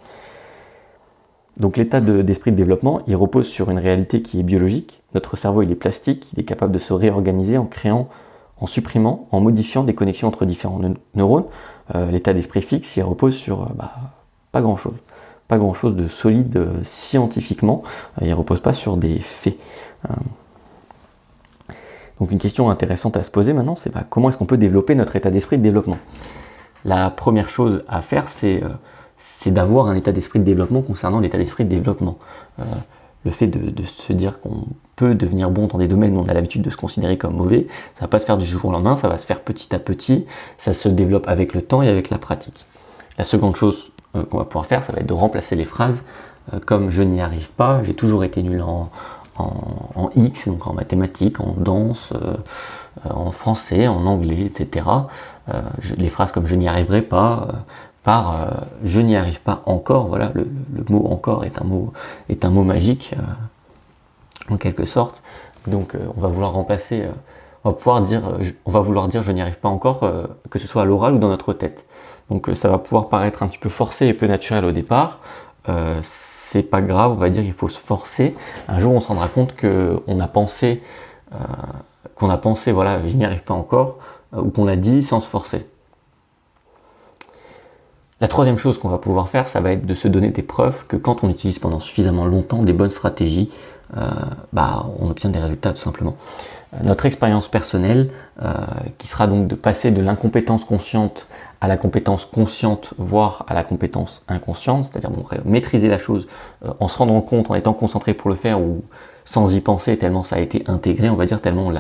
Donc 1.61 1.77
l'état 1.77 2.01
d'esprit 2.01 2.53
de, 2.53 2.57
développement, 2.57 3.03
il 3.07 3.17
repose 3.17 3.49
sur 3.49 3.71
une 3.71 3.79
réalité 3.79 4.23
qui 4.23 4.41
est 4.41 4.43
biologique. 4.43 5.03
Notre 5.15 5.37
cerveau, 5.37 5.63
il 5.63 5.71
est 5.71 5.77
plastique, 5.77 6.33
il 6.33 6.41
est 6.41 6.45
capable 6.45 6.73
de 6.73 6.79
se 6.79 6.93
réorganiser 6.93 7.59
en 7.59 7.67
créant, 7.67 8.09
en 8.61 8.67
supprimant, 8.67 9.27
en 9.33 9.41
modifiant 9.41 9.85
des 9.85 9.95
connexions 9.95 10.29
entre 10.29 10.45
différents 10.45 10.81
neurones. 11.15 11.45
Euh, 11.95 12.11
l'état 12.11 12.33
d'esprit 12.33 12.63
fixe, 12.63 12.97
il 12.97 13.03
repose 13.03 13.35
sur 13.35 13.63
euh, 13.63 13.67
bah, 13.75 13.93
pas 14.53 14.61
grand-chose. 14.61 14.95
Pas 15.49 15.59
grand-chose 15.59 15.97
de 15.97 16.09
solide 16.09 16.57
euh, 16.57 16.85
scientifiquement. 16.85 17.83
il 18.21 18.29
ne 18.29 18.35
repose 18.35 18.61
pas 18.61 18.73
sur 18.73 18.97
des 18.97 19.19
faits. 19.21 19.57
donc 22.21 22.31
une 22.31 22.39
question 22.39 22.71
intéressante 22.71 23.17
à 23.17 23.25
se 23.25 23.31
poser 23.31 23.53
maintenant, 23.53 23.77
c'est 23.77 23.93
bah, 23.93 24.05
comment 24.09 24.29
est-ce 24.29 24.39
qu'on 24.39 24.47
peut 24.47 24.59
développer 24.59 24.95
notre 24.95 25.17
état 25.17 25.31
d'esprit 25.31 25.59
de 25.59 25.63
développement? 25.63 25.99
La 26.85 27.11
première 27.11 27.49
chose 27.49 27.85
à 27.89 28.03
faire, 28.03 28.29
c'est 28.29 29.51
d'avoir 29.51 29.87
un 29.87 29.97
état 29.97 30.13
d'esprit 30.13 30.39
de 30.39 30.45
développement 30.45 30.83
concernant 30.83 31.21
l'état 31.21 31.37
d'esprit 31.37 31.65
de 31.65 31.71
développement. 31.71 32.19
Le 33.25 33.31
fait 33.31 33.47
de, 33.47 33.85
se 33.85 34.13
dire 34.13 34.41
qu'on 34.41 34.65
peut 34.97 35.15
devenir 35.15 35.51
bon 35.51 35.67
dans 35.67 35.79
des 35.79 35.89
domaines 35.89 36.17
où 36.17 36.21
on 36.21 36.27
a 36.27 36.33
l'habitude 36.33 36.63
de 36.63 36.71
se 36.71 36.77
considérer 36.77 37.19
comme 37.19 37.37
mauvais, 37.37 37.67
ça 37.95 38.03
va 38.03 38.09
pas 38.09 38.19
se 38.19 38.25
faire 38.25 38.39
du 38.39 38.47
jour 38.47 38.65
au 38.65 38.73
lendemain, 38.73 38.97
ça 38.97 39.09
va 39.09 39.19
se 39.19 39.27
faire 39.27 39.41
petit 39.41 39.75
à 39.75 39.79
petit, 39.79 40.27
ça 40.59 40.73
se 40.73 40.89
développe 40.89 41.29
avec 41.29 41.55
le 41.55 41.63
temps 41.63 41.83
et 41.83 41.89
avec 41.89 42.11
la 42.11 42.19
pratique. 42.19 42.65
La 43.19 43.25
seconde 43.25 43.57
chose 43.57 43.93
euh, 44.17 44.23
qu'on 44.25 44.39
va 44.39 44.45
pouvoir 44.45 44.67
faire, 44.67 44.83
ça 44.83 44.93
va 44.93 45.01
être 45.01 45.07
de 45.07 45.13
remplacer 45.13 45.55
les 45.57 45.65
phrases 45.65 46.05
euh, 46.55 46.59
comme 46.65 46.91
je 46.91 47.03
n'y 47.03 47.21
arrive 47.21 47.51
pas, 47.51 47.83
j'ai 47.83 47.95
toujours 47.95 48.25
été 48.25 48.43
nul 48.43 48.63
en, 48.63 48.91
en, 49.37 50.11
X, 50.17 50.49
donc 50.49 50.67
en 50.67 50.73
mathématiques, 50.73 51.41
en 51.41 51.55
danse, 51.57 52.13
euh, 52.15 52.37
en 53.09 53.31
français, 53.31 53.87
en 53.87 54.07
anglais, 54.07 54.41
etc. 54.41 54.87
les 55.97 56.09
phrases 56.09 56.33
comme 56.33 56.47
je 56.47 56.55
n'y 56.55 56.69
arriverai 56.69 57.03
pas, 57.03 57.49
par 58.03 58.65
je 58.83 59.01
n'y 59.01 59.17
arrive 59.17 59.43
pas 59.43 59.63
encore, 59.67 60.07
voilà, 60.07 60.33
le, 60.35 60.47
mot 60.89 61.07
encore 61.11 61.45
est 61.45 61.61
un 61.61 61.65
mot, 62.51 62.65
magique 62.65 63.15
en 64.51 64.57
quelque 64.57 64.85
sorte. 64.85 65.23
Donc 65.67 65.95
euh, 65.95 65.99
on 66.17 66.21
va 66.21 66.29
vouloir 66.29 66.53
remplacer, 66.53 67.03
euh, 67.03 67.11
on 67.65 67.71
va 67.71 67.77
pouvoir 67.77 68.01
dire, 68.01 68.23
euh, 68.27 68.45
on 68.65 68.71
va 68.71 68.81
vouloir 68.81 69.09
dire 69.09 69.23
je 69.23 69.33
n'y 69.33 69.41
arrive 69.41 69.59
pas 69.59 69.69
encore, 69.69 70.11
que 70.49 70.59
ce 70.59 70.67
soit 70.67 70.83
à 70.83 70.85
l'oral 70.85 71.15
ou 71.15 71.19
dans 71.19 71.29
notre 71.29 71.53
tête. 71.53 71.87
Donc 72.31 72.49
ça 72.55 72.69
va 72.69 72.79
pouvoir 72.79 73.09
paraître 73.09 73.43
un 73.43 73.49
petit 73.49 73.59
peu 73.59 73.69
forcé 73.69 74.07
et 74.07 74.15
peu 74.15 74.27
naturel 74.27 74.65
au 74.65 74.73
départ. 74.73 75.21
c'est 76.03 76.63
pas 76.63 76.81
grave, 76.81 77.13
on 77.13 77.17
va 77.17 77.29
dire 77.29 77.43
il 77.43 77.53
faut 77.53 77.69
se 77.69 77.79
forcer. 77.79 78.35
Un 78.69 78.79
jour 78.79 78.95
on 78.95 79.01
se 79.01 79.09
rendra 79.09 79.29
compte 79.29 79.55
qu'on 79.57 80.21
a 80.21 80.29
pensé, 80.29 80.83
qu'on 82.15 82.31
a 82.31 82.37
pensé 82.39 82.73
voilà 82.73 83.07
je 83.07 83.17
n'y 83.17 83.25
arrive 83.25 83.43
pas 83.43 83.55
encore, 83.55 83.99
ou 84.37 84.51
qu'on 84.51 84.69
a 84.69 84.77
dit 84.77 85.03
sans 85.03 85.21
se 85.21 85.29
forcer. 85.29 85.67
La 88.21 88.29
troisième 88.29 88.59
chose 88.59 88.79
qu'on 88.79 88.91
va 88.91 88.99
pouvoir 88.99 89.31
faire, 89.31 89.49
ça 89.49 89.61
va 89.61 89.73
être 89.73 89.87
de 89.87 89.95
se 89.95 90.07
donner 90.07 90.29
des 90.29 90.43
preuves 90.43 90.87
que 90.87 90.97
quand 90.97 91.25
on 91.25 91.31
utilise 91.31 91.59
pendant 91.59 91.81
suffisamment 91.81 92.27
longtemps 92.27 92.63
des 92.63 92.75
bonnes 92.75 92.91
stratégies, 92.91 93.51
euh, 93.97 94.03
bah, 94.53 94.87
on 95.01 95.09
obtient 95.11 95.31
des 95.31 95.39
résultats 95.39 95.73
tout 95.73 95.81
simplement. 95.81 96.17
Euh, 96.75 96.79
notre 96.85 97.07
expérience 97.07 97.49
personnelle, 97.49 98.11
euh, 98.43 98.53
qui 98.99 99.09
sera 99.09 99.27
donc 99.27 99.49
de 99.49 99.55
passer 99.55 99.91
de 99.91 100.03
l'incompétence 100.03 100.65
consciente 100.65 101.29
à 101.63 101.69
la 101.69 101.79
compétence 101.79 102.27
consciente, 102.27 102.93
voire 102.99 103.47
à 103.49 103.55
la 103.55 103.65
compétence 103.65 104.23
inconsciente, 104.29 104.91
c'est-à-dire 104.91 105.11
maîtriser 105.47 105.89
la 105.89 105.99
chose 105.99 106.27
en 106.79 106.89
se 106.89 106.99
rendant 106.99 107.21
compte, 107.23 107.51
en 107.51 107.55
étant 107.55 107.75
concentré 107.75 108.15
pour 108.15 108.31
le 108.31 108.37
faire 108.37 108.61
ou 108.61 108.83
sans 109.27 109.55
y 109.55 109.61
penser 109.61 109.99
tellement 109.99 110.23
ça 110.23 110.37
a 110.37 110.41
été 110.41 110.65
intégré, 110.69 111.11
on 111.11 111.17
va 111.17 111.27
dire, 111.27 111.41
tellement 111.41 111.67
on 111.67 111.75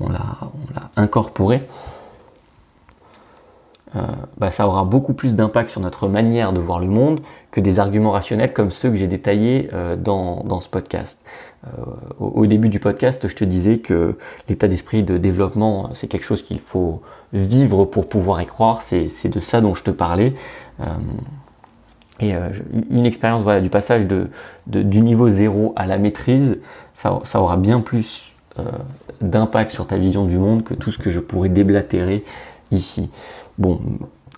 on 0.00 0.08
l'a 0.08 0.90
incorporé. 0.96 1.60
Euh, 3.94 4.00
bah, 4.38 4.50
ça 4.50 4.66
aura 4.66 4.84
beaucoup 4.84 5.12
plus 5.12 5.36
d'impact 5.36 5.70
sur 5.70 5.80
notre 5.80 6.08
manière 6.08 6.52
de 6.52 6.60
voir 6.60 6.80
le 6.80 6.86
monde 6.86 7.20
que 7.50 7.60
des 7.60 7.78
arguments 7.78 8.12
rationnels 8.12 8.52
comme 8.54 8.70
ceux 8.70 8.90
que 8.90 8.96
j'ai 8.96 9.06
détaillés 9.06 9.68
euh, 9.74 9.96
dans, 9.96 10.60
ce 10.60 10.68
podcast. 10.68 11.20
Euh, 11.66 11.82
au, 12.18 12.46
début 12.46 12.70
du 12.70 12.80
podcast, 12.80 13.28
je 13.28 13.36
te 13.36 13.44
disais 13.44 13.78
que 13.78 14.16
l'état 14.48 14.66
d'esprit 14.66 15.02
de 15.02 15.18
développement, 15.18 15.90
c'est 15.92 16.08
quelque 16.08 16.24
chose 16.24 16.42
qu'il 16.42 16.60
faut 16.60 17.02
vivre 17.32 17.84
pour 17.84 18.08
pouvoir 18.08 18.40
y 18.40 18.46
croire. 18.46 18.82
C'est 18.82 19.28
de 19.28 19.40
ça 19.40 19.60
dont 19.60 19.74
je 19.74 19.82
te 19.82 19.90
parlais. 19.90 20.32
et 22.20 22.34
une 22.90 23.06
expérience 23.06 23.42
voilà, 23.42 23.60
du 23.60 23.70
passage 23.70 24.06
du 24.66 25.00
niveau 25.00 25.28
zéro 25.28 25.72
à 25.76 25.86
la 25.86 25.98
maîtrise, 25.98 26.58
ça 26.94 27.20
aura 27.34 27.56
bien 27.56 27.80
plus 27.80 28.32
d'impact 29.20 29.70
sur 29.70 29.86
ta 29.86 29.96
vision 29.96 30.24
du 30.24 30.36
monde 30.36 30.62
que 30.62 30.74
tout 30.74 30.90
ce 30.90 30.98
que 30.98 31.10
je 31.10 31.20
pourrais 31.20 31.48
déblatérer 31.48 32.24
ici. 32.72 33.10
Bon, 33.58 33.80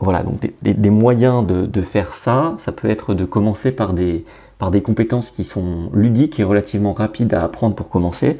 voilà, 0.01 0.23
donc 0.23 0.41
des, 0.63 0.91
moyens 0.91 1.47
de, 1.47 1.83
faire 1.83 2.15
ça, 2.15 2.55
ça 2.59 2.73
peut 2.73 2.91
être 2.91 3.15
de 3.15 3.25
commencer 3.25 3.71
par 3.71 3.93
des, 3.93 4.25
par 4.59 4.71
des 4.71 4.83
compétences 4.83 5.31
qui 5.31 5.45
sont 5.45 5.91
ludiques 5.93 6.41
et 6.41 6.45
relativement 6.45 6.93
rapides 6.93 7.33
à 7.35 7.45
apprendre 7.45 7.75
pour 7.75 7.89
commencer. 7.89 8.39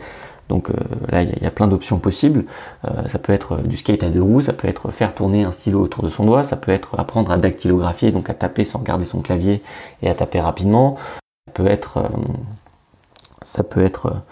Donc 0.49 0.69
euh, 0.69 0.75
là, 1.09 1.23
il 1.23 1.43
y, 1.43 1.47
a 1.47 1.51
plein 1.51 1.69
d'options 1.69 1.99
possibles. 1.99 2.45
Euh, 2.85 3.09
ça 3.09 3.19
peut 3.19 3.33
être 3.33 3.63
du 3.63 3.77
skate 3.77 4.03
à 4.03 4.11
deux 4.11 4.21
roues, 4.21 4.43
ça 4.43 4.53
peut 4.53 4.69
être 4.69 4.91
faire 4.91 5.15
tourner 5.15 5.45
un 5.45 5.53
stylo 5.53 5.81
autour 5.81 6.05
de 6.05 6.11
son 6.11 6.27
doigt, 6.27 6.43
ça 6.43 6.57
peut 6.57 6.73
être 6.73 6.99
apprendre 6.99 7.31
à 7.31 7.39
dactylographier, 7.39 8.13
donc 8.13 8.29
à 8.29 8.35
taper 8.35 8.65
sans 8.65 8.83
garder 8.83 9.05
son 9.05 9.21
clavier 9.21 9.63
et 10.03 10.11
à 10.11 10.15
taper 10.15 10.41
rapidement. 10.41 10.97
Ça 11.47 11.53
peut 11.55 11.67
être, 11.67 12.03
ça 13.43 13.63
peut 13.63 13.83
être 13.83 14.23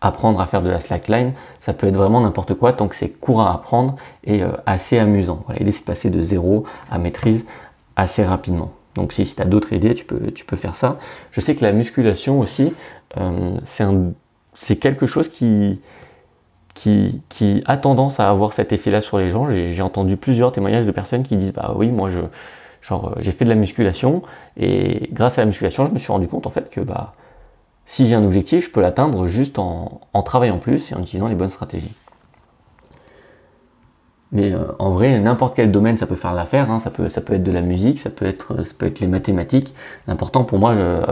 apprendre 0.00 0.40
à 0.40 0.46
faire 0.46 0.62
de 0.62 0.70
la 0.70 0.80
slackline, 0.80 1.32
ça 1.60 1.72
peut 1.72 1.88
être 1.88 1.96
vraiment 1.96 2.20
n'importe 2.20 2.54
quoi 2.54 2.72
tant 2.72 2.88
que 2.88 2.96
c'est 2.96 3.08
court 3.08 3.40
à 3.42 3.52
apprendre 3.52 3.96
et 4.24 4.42
assez 4.64 4.98
amusant. 4.98 5.40
Voilà, 5.46 5.58
l'idée 5.58 5.72
c'est 5.72 5.80
de 5.80 5.86
passer 5.86 6.10
de 6.10 6.22
zéro 6.22 6.64
à 6.90 6.98
maîtrise 6.98 7.46
assez 7.96 8.24
rapidement. 8.24 8.70
Donc 8.94 9.12
si, 9.12 9.24
tu 9.24 9.40
as 9.40 9.44
d'autres 9.44 9.72
idées, 9.72 9.94
tu 9.94 10.04
peux, 10.04 10.56
faire 10.56 10.74
ça. 10.74 10.98
Je 11.30 11.40
sais 11.40 11.54
que 11.54 11.64
la 11.64 11.72
musculation 11.72 12.40
aussi, 12.40 12.72
euh, 13.16 13.56
c'est 14.54 14.76
quelque 14.76 15.06
chose 15.06 15.28
qui, 15.28 15.80
qui, 16.74 17.62
a 17.66 17.76
tendance 17.76 18.20
à 18.20 18.28
avoir 18.28 18.52
cet 18.52 18.72
effet-là 18.72 19.00
sur 19.00 19.18
les 19.18 19.28
gens. 19.28 19.48
J'ai 19.50 19.82
entendu 19.82 20.16
plusieurs 20.16 20.52
témoignages 20.52 20.86
de 20.86 20.90
personnes 20.90 21.22
qui 21.22 21.36
disent 21.36 21.52
bah 21.52 21.74
oui, 21.76 21.90
moi 21.90 22.10
je 22.10 22.20
genre 22.82 23.14
j'ai 23.18 23.32
fait 23.32 23.44
de 23.44 23.50
la 23.50 23.56
musculation 23.56 24.22
et 24.56 25.08
grâce 25.12 25.38
à 25.38 25.42
la 25.42 25.46
musculation, 25.46 25.86
je 25.86 25.92
me 25.92 25.98
suis 25.98 26.12
rendu 26.12 26.28
compte 26.28 26.46
en 26.46 26.50
fait 26.50 26.70
que 26.70 26.80
bah 26.80 27.12
si 27.88 28.06
j'ai 28.06 28.14
un 28.14 28.22
objectif, 28.22 28.66
je 28.66 28.70
peux 28.70 28.82
l'atteindre 28.82 29.26
juste 29.26 29.58
en, 29.58 30.02
travaillant 30.22 30.58
plus 30.58 30.92
et 30.92 30.94
en 30.94 31.00
utilisant 31.00 31.26
les 31.26 31.34
bonnes 31.34 31.48
stratégies. 31.48 31.94
Mais 34.30 34.52
euh, 34.52 34.58
en 34.78 34.90
vrai, 34.90 35.18
n'importe 35.18 35.56
quel 35.56 35.72
domaine, 35.72 35.96
ça 35.96 36.06
peut 36.06 36.14
faire 36.14 36.34
l'affaire. 36.34 36.70
Hein. 36.70 36.80
Ça, 36.80 36.90
peut, 36.90 37.06
être 37.06 37.42
de 37.42 37.50
la 37.50 37.62
musique, 37.62 37.98
ça 37.98 38.10
peut 38.10 38.26
être, 38.26 38.58
être 38.82 39.00
les 39.00 39.06
mathématiques. 39.06 39.72
L'important 40.06 40.44
pour 40.44 40.58
moi, 40.58 40.72
euh, 40.72 41.02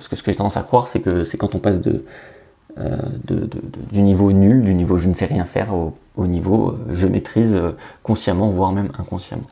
ce, 0.00 0.08
que, 0.08 0.16
ce 0.16 0.24
que 0.24 0.32
j'ai 0.32 0.36
tendance 0.36 0.56
à 0.56 0.64
croire, 0.64 0.88
c'est 0.88 0.98
que 0.98 1.24
c'est 1.24 1.38
quand 1.38 1.54
on 1.54 1.60
passe 1.60 1.80
de, 1.80 2.04
euh, 2.78 2.96
du 3.92 4.02
niveau 4.02 4.32
nul, 4.32 4.64
du 4.64 4.74
niveau 4.74 4.98
je 4.98 5.08
ne 5.08 5.14
sais 5.14 5.26
rien 5.26 5.44
faire, 5.44 5.72
au 6.16 6.26
niveau 6.26 6.74
je 6.90 7.06
maîtrise 7.06 7.60
consciemment, 8.02 8.50
voire 8.50 8.72
même 8.72 8.90
inconsciemment. 8.98 9.46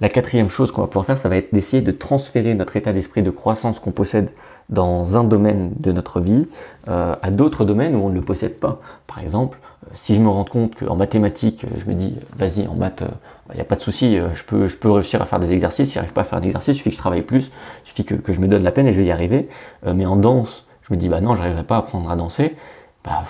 La 0.00 0.08
quatrième 0.08 0.48
chose 0.48 0.70
qu'on 0.70 0.82
va 0.82 0.86
pouvoir 0.86 1.06
faire, 1.06 1.18
ça 1.18 1.28
va 1.28 1.36
être 1.36 1.52
d'essayer 1.52 1.82
de 1.82 1.90
transférer 1.90 2.54
notre 2.54 2.76
état 2.76 2.92
d'esprit 2.92 3.22
de 3.22 3.30
croissance 3.30 3.80
qu'on 3.80 3.90
possède 3.90 4.30
dans 4.68 5.16
un 5.16 5.24
domaine 5.24 5.72
de 5.78 5.92
notre 5.92 6.20
vie 6.20 6.46
euh, 6.88 7.14
à 7.20 7.30
d'autres 7.30 7.64
domaines 7.64 7.94
où 7.94 8.00
on 8.00 8.08
ne 8.08 8.14
le 8.14 8.22
possède 8.22 8.58
pas. 8.58 8.80
Par 9.06 9.20
exemple, 9.20 9.58
euh, 9.86 9.90
si 9.92 10.14
je 10.14 10.20
me 10.20 10.28
rends 10.28 10.44
compte 10.44 10.74
qu'en 10.76 10.96
mathématiques, 10.96 11.64
euh, 11.64 11.76
je 11.78 11.90
me 11.90 11.94
dis, 11.94 12.14
vas-y, 12.36 12.66
en 12.66 12.74
maths, 12.74 13.04
il 13.50 13.56
n'y 13.56 13.60
a 13.60 13.64
pas 13.64 13.76
de 13.76 13.80
souci, 13.80 14.18
je 14.34 14.42
peux, 14.44 14.90
réussir 14.90 15.20
à 15.20 15.26
faire 15.26 15.38
des 15.38 15.52
exercices, 15.52 15.88
si 15.88 15.94
je 15.94 15.98
n'arrive 15.98 16.14
pas 16.14 16.22
à 16.22 16.24
faire 16.24 16.40
d'exercice, 16.40 16.76
il 16.76 16.78
suffit 16.78 16.90
que 16.90 16.96
je 16.96 17.00
travaille 17.00 17.22
plus, 17.22 17.50
il 17.84 17.88
suffit 17.88 18.04
que, 18.04 18.14
que, 18.14 18.32
je 18.32 18.40
me 18.40 18.48
donne 18.48 18.62
la 18.62 18.72
peine 18.72 18.86
et 18.86 18.92
je 18.94 18.98
vais 18.98 19.04
y 19.04 19.12
arriver. 19.12 19.50
mais 19.84 20.06
en 20.06 20.16
danse, 20.16 20.66
je 20.88 20.94
me 20.94 20.98
dis, 20.98 21.10
bah 21.10 21.20
non, 21.20 21.34
je 21.34 21.40
n'arriverai 21.40 21.64
pas 21.64 21.76
à 21.76 21.78
apprendre 21.80 22.10
à 22.10 22.16
danser. 22.16 22.56
Bah, 23.04 23.24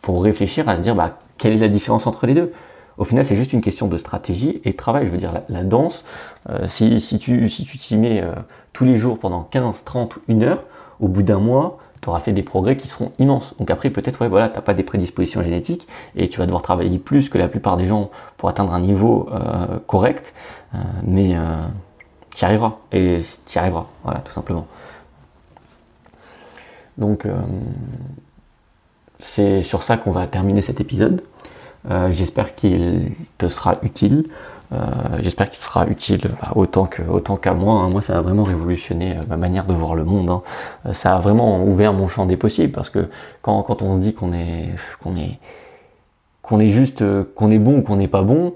faut 0.00 0.18
réfléchir 0.18 0.68
à 0.68 0.76
se 0.76 0.82
dire, 0.82 0.94
bah, 0.94 1.18
quelle 1.38 1.54
est 1.54 1.58
la 1.58 1.68
différence 1.68 2.06
entre 2.06 2.26
les 2.26 2.34
deux? 2.34 2.52
Au 3.02 3.04
final, 3.04 3.24
c'est 3.24 3.36
juste 3.36 3.52
une 3.52 3.60
question 3.60 3.88
de 3.88 3.98
stratégie 3.98 4.60
et 4.64 4.70
de 4.70 4.76
travail. 4.76 5.06
Je 5.06 5.10
veux 5.10 5.18
dire, 5.18 5.32
la, 5.48 5.64
danse, 5.64 6.04
si, 6.68 7.00
si, 7.00 7.18
tu 7.18 7.48
si 7.48 7.64
tu 7.64 7.76
t'y 7.76 7.96
mets 7.96 8.22
tous 8.72 8.84
les 8.84 8.96
jours 8.96 9.18
pendant 9.18 9.42
15, 9.42 9.82
30, 9.84 10.18
une 10.28 10.44
heure, 10.44 10.64
au 11.00 11.08
bout 11.08 11.22
d'un 11.22 11.38
mois, 11.38 11.78
tu 12.02 12.08
auras 12.08 12.18
fait 12.18 12.32
des 12.32 12.42
progrès 12.42 12.76
qui 12.76 12.88
seront 12.88 13.12
immenses. 13.18 13.54
Donc 13.58 13.70
après, 13.70 13.88
peut-être, 13.88 14.20
ouais, 14.20 14.28
voilà, 14.28 14.48
tu 14.48 14.56
n'as 14.56 14.60
pas 14.60 14.74
des 14.74 14.82
prédispositions 14.82 15.42
génétiques 15.42 15.86
et 16.16 16.28
tu 16.28 16.40
vas 16.40 16.46
devoir 16.46 16.62
travailler 16.62 16.98
plus 16.98 17.28
que 17.28 17.38
la 17.38 17.48
plupart 17.48 17.76
des 17.76 17.86
gens 17.86 18.10
pour 18.36 18.48
atteindre 18.48 18.74
un 18.74 18.80
niveau 18.80 19.28
euh, 19.32 19.78
correct, 19.86 20.34
euh, 20.74 20.78
mais 21.04 21.36
euh, 21.36 21.56
tu 22.34 22.42
y 22.42 22.44
arriveras. 22.44 22.78
Et 22.90 23.18
tu 23.46 23.56
y 23.56 23.58
arriveras, 23.58 23.86
voilà, 24.02 24.18
tout 24.20 24.32
simplement. 24.32 24.66
Donc, 26.98 27.26
c'est 29.18 29.62
sur 29.62 29.82
ça 29.82 29.96
qu'on 29.96 30.10
va 30.10 30.26
terminer 30.26 30.60
cet 30.60 30.80
épisode. 30.80 31.22
J'espère 32.10 32.54
qu'il 32.54 33.12
te 33.38 33.48
sera 33.48 33.76
utile. 33.82 34.24
Euh, 34.72 35.18
j'espère 35.20 35.50
qu'il 35.50 35.62
sera 35.62 35.86
utile 35.86 36.30
bah, 36.40 36.52
autant 36.54 36.86
que 36.86 37.02
autant 37.02 37.36
qu'à 37.36 37.52
moi. 37.52 37.80
Hein. 37.80 37.90
Moi, 37.90 38.00
ça 38.00 38.16
a 38.16 38.20
vraiment 38.20 38.44
révolutionné 38.44 39.18
euh, 39.18 39.22
ma 39.28 39.36
manière 39.36 39.66
de 39.66 39.74
voir 39.74 39.94
le 39.94 40.04
monde. 40.04 40.30
Hein. 40.30 40.42
Euh, 40.86 40.92
ça 40.94 41.14
a 41.16 41.18
vraiment 41.18 41.62
ouvert 41.64 41.92
mon 41.92 42.08
champ 42.08 42.24
des 42.24 42.38
possibles 42.38 42.72
parce 42.72 42.88
que 42.88 43.08
quand, 43.42 43.62
quand 43.62 43.82
on 43.82 43.96
se 43.96 44.02
dit 44.02 44.14
qu'on 44.14 44.32
est 44.32 44.70
qu'on 45.02 45.16
est 45.16 45.38
qu'on 46.40 46.58
est 46.58 46.68
juste 46.68 47.04
qu'on 47.34 47.50
est 47.50 47.58
bon 47.58 47.78
ou 47.78 47.82
qu'on 47.82 47.96
n'est 47.96 48.08
pas 48.08 48.22
bon, 48.22 48.54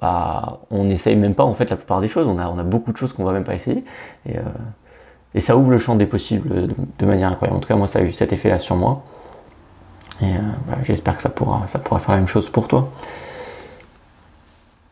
bah 0.00 0.60
on 0.70 0.84
n'essaye 0.84 1.16
même 1.16 1.34
pas 1.34 1.44
en 1.44 1.54
fait 1.54 1.70
la 1.70 1.76
plupart 1.76 2.00
des 2.02 2.08
choses. 2.08 2.26
On 2.26 2.38
a 2.38 2.48
on 2.48 2.58
a 2.58 2.62
beaucoup 2.62 2.92
de 2.92 2.98
choses 2.98 3.14
qu'on 3.14 3.24
va 3.24 3.32
même 3.32 3.44
pas 3.44 3.54
essayer 3.54 3.84
et, 4.28 4.34
et 5.34 5.40
ça 5.40 5.56
ouvre 5.56 5.70
le 5.70 5.78
champ 5.78 5.94
des 5.96 6.06
possibles 6.06 6.68
de, 6.98 7.06
manière 7.06 7.30
incroyable. 7.30 7.56
En 7.56 7.60
tout 7.60 7.68
cas, 7.68 7.76
moi, 7.76 7.88
ça 7.88 7.98
a 7.98 8.02
eu 8.02 8.12
cet 8.12 8.32
effet-là 8.32 8.58
sur 8.58 8.76
moi. 8.76 9.02
Et 10.22 10.32
bah, 10.68 10.78
j'espère 10.84 11.16
que 11.16 11.22
ça 11.22 11.28
pourra 11.28 11.66
ça 11.66 11.78
pourra 11.78 12.00
faire 12.00 12.14
la 12.14 12.20
même 12.20 12.28
chose 12.28 12.48
pour 12.48 12.68
toi. 12.68 12.90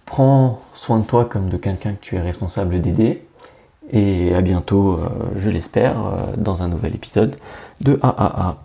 Prends 0.07 0.61
soin 0.75 0.99
de 0.99 1.07
toi 1.07 1.25
comme 1.25 1.49
de 1.49 1.57
quelqu'un 1.57 1.95
que 1.95 2.01
tu 2.01 2.17
es 2.17 2.21
responsable 2.21 2.81
d'aider. 2.81 3.25
Et 3.91 4.35
à 4.35 4.41
bientôt, 4.41 4.95
euh, 4.95 5.09
je 5.37 5.51
l'espère, 5.51 5.99
euh, 5.99 6.37
dans 6.37 6.63
un 6.63 6.69
nouvel 6.69 6.95
épisode 6.95 7.37
de 7.81 7.99
AAA. 8.03 8.57